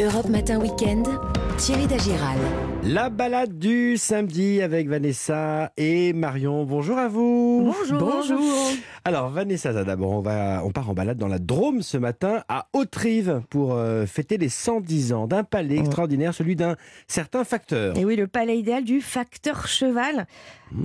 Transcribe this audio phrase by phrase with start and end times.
[0.00, 1.06] Europe Matin Weekend,
[1.58, 2.38] Thierry Dagiral.
[2.82, 6.64] La balade du samedi avec Vanessa et Marion.
[6.64, 7.74] Bonjour à vous.
[7.90, 8.38] Bonjour.
[9.04, 12.68] Alors Vanessa, d'abord, on va, on part en balade dans la Drôme ce matin à
[12.72, 16.76] Haute-Rive pour euh, fêter les 110 ans d'un palais extraordinaire, celui d'un
[17.08, 17.96] certain facteur.
[17.98, 20.28] Et oui, le palais idéal du facteur cheval.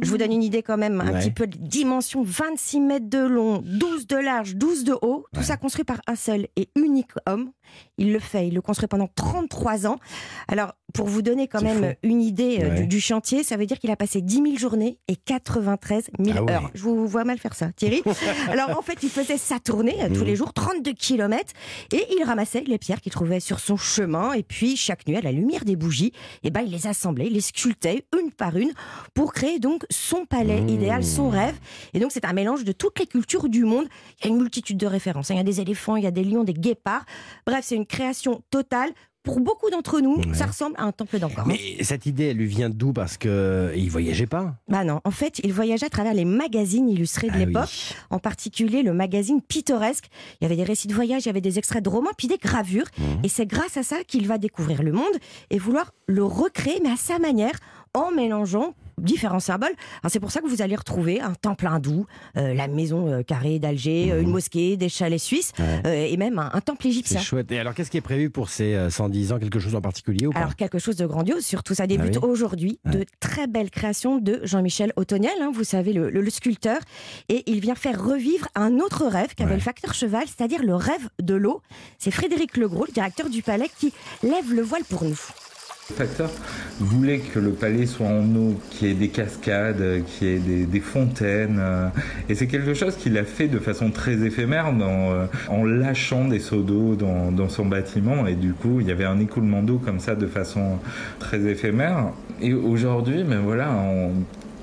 [0.00, 1.18] Je vous donne une idée quand même, un Ouais.
[1.20, 5.42] petit peu de dimension, 26 mètres de long, 12 de large, 12 de haut, tout
[5.42, 7.50] ça construit par un seul et unique homme.
[7.98, 9.98] Il le fait, il le construit pendant 33 ans.
[10.48, 11.90] Alors, pour vous donner quand même fou.
[12.02, 12.80] une idée euh, Ouais.
[12.82, 16.36] du, du chantier, ça veut dire qu'il a passé 10 000 journées et 93 000
[16.38, 16.52] Ah oui.
[16.52, 16.70] heures.
[16.74, 18.02] Je vous vois mal faire ça, Thierry.
[18.48, 20.16] Alors, en fait, il faisait sa tournée euh, Mhm.
[20.16, 21.52] tous les jours, 32 km,
[21.92, 25.20] et il ramassait les pierres qu'il trouvait sur son chemin, et puis chaque nuit, à
[25.20, 26.12] la lumière des bougies,
[26.44, 28.72] eh ben, il les assemblait, il les sculptait une par une
[29.12, 30.68] pour créer donc son palais Mmh.
[30.68, 31.56] idéal, son rêve.
[31.92, 33.86] Et donc c'est un mélange de toutes les cultures du monde.
[34.20, 35.30] Il y a une multitude de références.
[35.30, 37.04] Il y a des éléphants, il y a des lions, des guépards.
[37.46, 38.90] Bref, c'est une création totale.
[39.24, 40.34] Pour beaucoup d'entre nous, Ouais.
[40.34, 41.46] ça ressemble à un temple d'Angkor.
[41.46, 42.92] Mais cette idée, elle lui vient d'où?
[42.92, 44.54] Parce que il voyageait pas.
[44.68, 47.96] Bah non, en fait, il voyageait à travers les magazines illustrés de Ah l'époque, oui.
[48.10, 50.08] en particulier le magazine Pittoresque.
[50.40, 52.28] Il y avait des récits de voyage, il y avait des extraits de romans, puis
[52.28, 52.84] des gravures.
[52.98, 53.02] Mmh.
[53.24, 55.14] Et c'est grâce à ça qu'il va découvrir le monde
[55.48, 57.54] et vouloir le recréer, mais à sa manière,
[57.94, 59.74] en mélangeant différents symboles.
[60.08, 62.06] C'est pour ça que vous allez retrouver un temple hindou,
[62.36, 65.62] euh, la maison euh, carrée d'Alger, euh, une mosquée, des chalets suisses, Mmh.
[65.62, 65.82] Ouais.
[65.86, 67.20] euh, et même un, un temple C'est égyptien.
[67.20, 67.50] chouette.
[67.50, 69.38] Et alors, qu'est-ce qui est prévu pour ces euh, 110 ans?
[69.40, 70.38] Quelque chose en particulier ou pas?
[70.38, 74.18] Alors quelque chose de grandiose, surtout ça débute Ah oui aujourd'hui, de très belles créations
[74.18, 76.78] de Jean-Michel Autoniel, hein, vous savez, le, le- le sculpteur,
[77.28, 79.56] et il vient faire revivre un autre rêve qu'avait Ouais.
[79.56, 81.62] le facteur cheval, c'est-à-dire le rêve de l'eau.
[81.98, 83.92] C'est Frédéric Legros, le directeur du palais, qui
[84.22, 85.18] lève le voile pour nous.
[85.90, 86.30] Le facteur
[86.80, 90.62] voulait que le palais soit en eau, qu'il y ait des cascades, euh, qu'il y
[90.62, 91.58] ait des, fontaines.
[91.60, 91.88] euh,
[92.30, 96.40] Et c'est quelque chose qu'il a fait de façon très éphémère euh, en lâchant des
[96.40, 98.26] seaux d'eau dans, son bâtiment.
[98.26, 100.78] Et du coup, il y avait un écoulement d'eau comme ça de façon
[101.18, 102.12] très éphémère.
[102.40, 104.10] Et aujourd'hui, ben voilà, en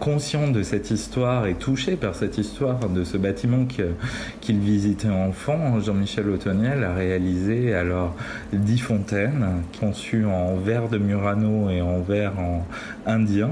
[0.00, 3.92] conscient de cette histoire et touché par cette histoire de ce bâtiment que-
[4.40, 8.16] qu'il visitait enfant, Jean-Michel Autoniel a réalisé alors
[8.52, 12.66] dix fontaines conçues en verre de Murano et en verre en
[13.06, 13.50] indien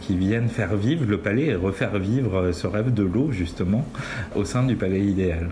[0.00, 3.84] qui viennent faire vivre le palais et refaire vivre ce rêve de l'eau justement
[4.34, 5.50] au sein du palais idéal.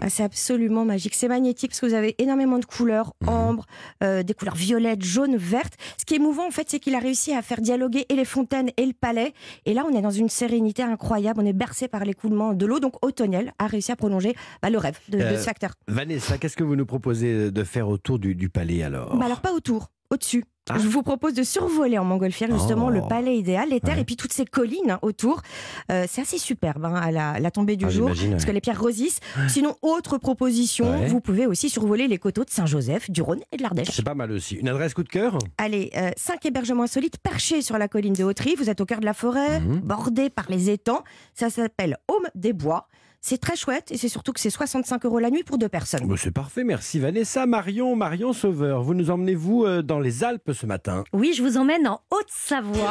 [0.00, 3.28] Ah, c'est absolument magique, c'est magnétique parce que vous avez énormément de couleurs, Mhm.
[3.28, 3.66] ambre,
[4.02, 5.74] euh, des couleurs violettes, jaunes, vertes.
[5.98, 8.24] Ce qui est émouvant en fait, c'est qu'il a réussi à faire dialoguer et les
[8.24, 9.34] fontaines et le palais.
[9.66, 12.80] Et là, on est dans une sérénité incroyable, on est bercé par l'écoulement de l'eau.
[12.80, 15.72] Donc Autoniel a réussi à prolonger bah, le rêve de, de Euh, ce facteur.
[15.88, 19.16] Vanessa, qu'est-ce que vous nous proposez de faire autour du, du palais alors?
[19.16, 20.44] Bah alors pas autour, au-dessus.
[20.70, 20.78] Ah.
[20.78, 22.90] Je vous propose de survoler en montgolfière justement Oh.
[22.90, 24.02] le palais idéal, les terres Ouais.
[24.02, 25.42] et puis toutes ces collines hein, autour.
[25.90, 28.60] Euh, c'est assez superbe hein, à la, la tombée du Ah, jour parce que les
[28.60, 29.18] pierres rosissent.
[29.48, 31.06] Sinon, autre proposition, Ouais.
[31.08, 33.88] vous pouvez aussi survoler les coteaux de Saint-Joseph, du Rhône et de l'Ardèche.
[33.92, 34.54] C'est pas mal aussi.
[34.54, 38.22] Une adresse coup de cœur Allez, euh, cinq hébergements insolites perchés sur la colline de
[38.22, 38.58] Haute-Rive.
[38.58, 39.80] Vous êtes au cœur de la forêt, Mhm.
[39.80, 41.02] bordé par les étangs.
[41.34, 42.86] Ça s'appelle Home des Bois.
[43.24, 46.04] C'est très chouette et c'est surtout que c'est 65 euros la nuit pour deux personnes.
[46.08, 47.46] Bon, C'est parfait, merci Vanessa.
[47.46, 51.56] Marion, Marion Sauveur, vous nous emmenez-vous euh, dans les Alpes ce matin Oui, je vous
[51.56, 52.90] emmène en Haute-Savoie.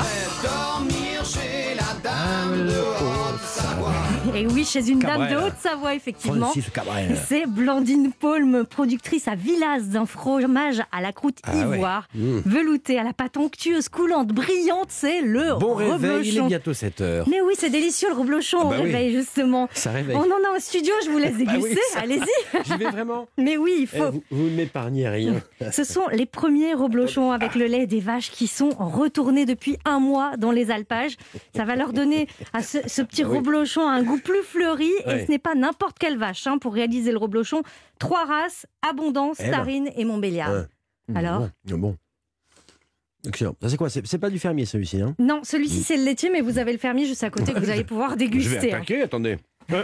[4.34, 6.52] Et oui, chez une dame de Haute-Savoie, effectivement.
[7.28, 11.75] C'est Blandine Paulme, productrice à Villas d'un fromage à la croûte Ah ouais.
[11.75, 12.38] ivoire, Mmh.
[12.46, 14.88] velouté à la pâte onctueuse, coulante, brillante.
[14.90, 16.48] C'est le Bon réveil, il est reblochon.
[16.48, 17.28] bientôt 7 heures.
[17.30, 18.84] Mais oui, c'est délicieux le reblochon Ah au bah oui.
[18.86, 19.68] réveil, justement.
[19.74, 20.16] Ça réveille.
[20.24, 21.80] On en a au studio, je vous laisse Ah oui, déguster.
[21.98, 22.64] Allez-y.
[22.66, 24.12] J'y vais vraiment Mais oui, il Eh, faut.
[24.12, 25.42] Vous, vous ne m'épargnez rien.
[25.72, 30.00] Ce sont les premiers reblochons avec le lait des vaches qui sont retournés depuis un
[30.00, 31.16] mois dans les alpages.
[31.56, 33.38] Ça va leur donner à ce, ce petit Oui.
[33.38, 34.92] reblochon un goût plus fleuri.
[35.08, 36.46] Et ce n'est pas n'importe quelle vache.
[36.48, 37.64] hein, pour réaliser le reblochon,
[38.00, 39.54] trois races, Abondance, Eh ben.
[39.54, 40.52] Starine et Montbéliard.
[41.10, 41.16] Ouais.
[41.16, 41.78] Alors Bon.
[41.78, 41.98] bon.
[43.28, 43.56] Excellent.
[43.62, 43.90] Ça c'est quoi?
[43.90, 45.14] C'est pas du fermier celui-ci, hein?
[45.20, 47.70] Non, celui-ci c'est le laitier, mais vous avez le fermier juste à côté que vous
[47.70, 48.74] allez pouvoir Je vais déguster.
[48.74, 48.78] hein.
[48.78, 49.38] attaquer, attendez.
[49.74, 49.84] Euh,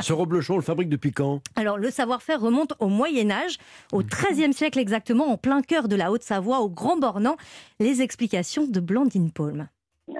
[0.00, 3.58] Ce reblochon, on le fabrique depuis quand Alors, le savoir-faire remonte au Moyen-Âge,
[3.92, 7.36] au XIIIe siècle exactement, en plein cœur de la Haute-Savoie, au Grand Bornand.
[7.80, 9.68] Les explications de Blandine Paulme.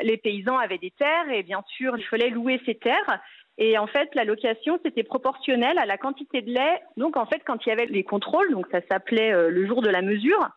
[0.03, 3.21] les paysans avaient des terres et bien sûr, il fallait louer ces terres.
[3.59, 6.81] Et en fait, la location, c'était proportionnel à la quantité de lait.
[6.97, 9.83] Donc, en fait, quand il y avait les contrôles, donc ça s'appelait euh, le jour
[9.83, 10.49] de la mesure,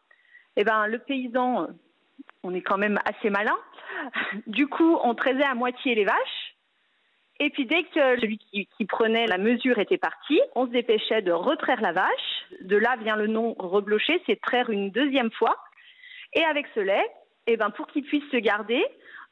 [0.56, 1.68] eh ben, le paysan,
[2.44, 3.56] on est quand même assez malin.
[4.48, 6.44] Du coup, on traisait à moitié les vaches.
[7.39, 11.21] Et puis, dès que celui qui, qui prenait la mesure était parti, on se dépêchait
[11.21, 12.45] de retraire la vache.
[12.61, 15.57] De là vient le nom reblocher, c'est traire une deuxième fois.
[16.33, 17.05] Et avec ce lait,
[17.47, 18.83] eh ben, pour qu'il puisse se garder,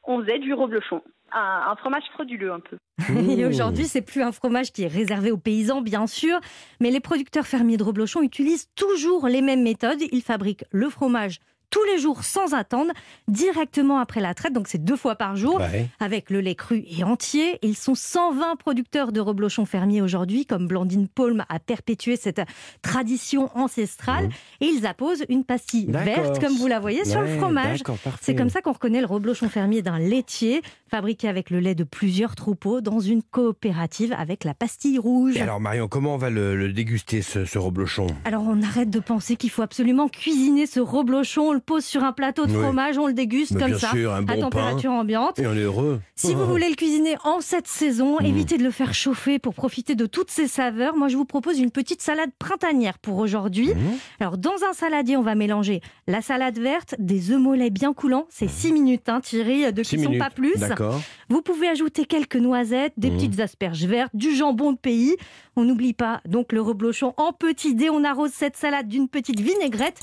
[0.04, 1.02] on faisait du reblochon.
[1.32, 2.76] Un, un fromage frauduleux un peu.
[3.30, 6.38] Et aujourd'hui, c'est plus un fromage qui est réservé aux paysans, bien sûr,
[6.80, 10.00] mais les producteurs fermiers de reblochon utilisent toujours les mêmes méthodes.
[10.12, 11.40] Ils fabriquent le fromage
[11.70, 12.92] tous les jours sans attendre,
[13.28, 15.88] directement après la traite, donc c'est deux fois par jour, Ouais.
[16.00, 17.58] avec le lait cru et entier.
[17.62, 22.42] Ils sont 120 producteurs de reblochon fermiers aujourd'hui, comme Blandine Paulme a perpétué cette
[22.82, 24.28] tradition ancestrale,
[24.60, 27.80] et ils apposent une pastille verte, comme vous la voyez, sur le fromage.
[28.20, 30.62] C'est comme ça qu'on reconnaît le reblochon fermier d'un laitier,
[30.94, 35.36] fabriqué avec le lait de plusieurs troupeaux, dans une coopérative avec la pastille rouge.
[35.36, 38.06] Et alors Marion, comment on va le, le déguster ce, ce reblochon?
[38.24, 42.04] Alors on arrête de penser qu'il faut absolument cuisiner ce reblochon, on le pose sur
[42.04, 42.62] un plateau de Oui.
[42.62, 45.40] fromage, on le déguste Mais comme bien ça, sûr, un à température ambiante.
[45.40, 46.00] Et on est heureux.
[46.14, 48.26] Si vous voulez le cuisiner en cette saison, Mmh.
[48.26, 50.96] évitez de le faire chauffer pour profiter de toutes ses saveurs.
[50.96, 53.68] Moi, je vous propose une petite salade printanière pour aujourd'hui.
[53.74, 53.78] Mmh.
[54.20, 58.26] Alors, dans un saladier, on va mélanger la salade verte, des œufs mollets bien coulants.
[58.30, 60.18] C'est 6 minutes, hein, Thierry, de cuisson, minutes.
[60.20, 60.52] pas plus.
[60.84, 61.00] D'accord.
[61.28, 63.14] Vous pouvez ajouter quelques noisettes, des Mmh.
[63.16, 65.16] petites asperges vertes, du jambon de pays.
[65.56, 67.90] On n'oublie pas donc le reblochon en petit dé.
[67.90, 70.00] On arrose cette salade d'une petite vinaigrette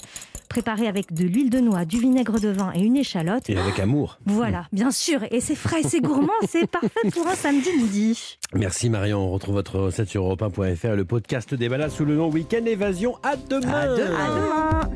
[0.50, 3.50] préparée avec de l'huile de noix, du vinaigre de vin et une échalote.
[3.50, 4.20] Et avec amour.
[4.26, 5.22] Voilà, bien sûr.
[5.32, 6.34] Et c'est frais c'est gourmand.
[6.48, 8.38] C'est parfait pour un samedi midi.
[8.54, 9.20] Merci Marion.
[9.20, 12.66] On retrouve votre recette sur europe1.fr et le podcast des balades sous le nom Week-end
[12.66, 13.16] Évasion.
[13.24, 13.72] À demain.
[13.72, 14.16] À demain.
[14.18, 14.82] À demain.